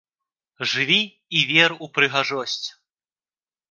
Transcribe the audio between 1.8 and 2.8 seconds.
у прыгажосць!